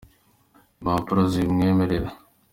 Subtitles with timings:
[0.79, 2.09] impapuro zimwemerera.